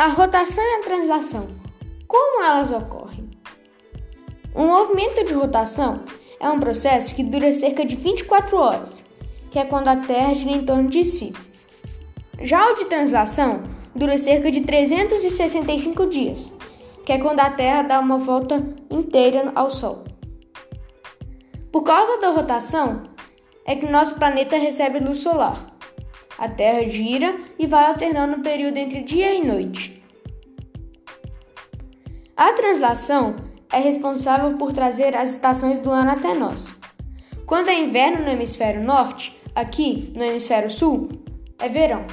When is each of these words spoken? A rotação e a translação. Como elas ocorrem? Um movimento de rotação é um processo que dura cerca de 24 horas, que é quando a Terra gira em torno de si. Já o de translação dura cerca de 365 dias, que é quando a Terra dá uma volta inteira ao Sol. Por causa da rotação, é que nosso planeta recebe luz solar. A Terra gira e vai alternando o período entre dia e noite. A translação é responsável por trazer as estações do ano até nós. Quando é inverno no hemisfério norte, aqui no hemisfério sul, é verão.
A 0.00 0.06
rotação 0.06 0.64
e 0.64 0.76
a 0.76 0.80
translação. 0.82 1.46
Como 2.08 2.42
elas 2.42 2.72
ocorrem? 2.72 3.28
Um 4.56 4.68
movimento 4.68 5.22
de 5.26 5.34
rotação 5.34 6.00
é 6.40 6.48
um 6.48 6.58
processo 6.58 7.14
que 7.14 7.22
dura 7.22 7.52
cerca 7.52 7.84
de 7.84 7.96
24 7.96 8.56
horas, 8.56 9.04
que 9.50 9.58
é 9.58 9.64
quando 9.66 9.88
a 9.88 9.96
Terra 9.96 10.32
gira 10.32 10.52
em 10.52 10.64
torno 10.64 10.88
de 10.88 11.04
si. 11.04 11.34
Já 12.40 12.66
o 12.70 12.74
de 12.76 12.86
translação 12.86 13.62
dura 13.94 14.16
cerca 14.16 14.50
de 14.50 14.62
365 14.62 16.06
dias, 16.06 16.54
que 17.04 17.12
é 17.12 17.18
quando 17.18 17.40
a 17.40 17.50
Terra 17.50 17.82
dá 17.82 18.00
uma 18.00 18.16
volta 18.16 18.66
inteira 18.90 19.52
ao 19.54 19.70
Sol. 19.70 20.04
Por 21.70 21.82
causa 21.82 22.16
da 22.22 22.30
rotação, 22.30 23.02
é 23.66 23.76
que 23.76 23.84
nosso 23.84 24.14
planeta 24.14 24.56
recebe 24.56 24.98
luz 24.98 25.18
solar. 25.18 25.69
A 26.40 26.48
Terra 26.48 26.88
gira 26.88 27.38
e 27.58 27.66
vai 27.66 27.84
alternando 27.84 28.38
o 28.38 28.42
período 28.42 28.78
entre 28.78 29.02
dia 29.02 29.34
e 29.34 29.44
noite. 29.46 30.02
A 32.34 32.50
translação 32.54 33.36
é 33.70 33.78
responsável 33.78 34.56
por 34.56 34.72
trazer 34.72 35.14
as 35.14 35.32
estações 35.32 35.78
do 35.78 35.90
ano 35.90 36.12
até 36.12 36.32
nós. 36.32 36.74
Quando 37.44 37.68
é 37.68 37.78
inverno 37.78 38.24
no 38.24 38.30
hemisfério 38.30 38.82
norte, 38.82 39.38
aqui 39.54 40.14
no 40.16 40.24
hemisfério 40.24 40.70
sul, 40.70 41.10
é 41.58 41.68
verão. 41.68 42.06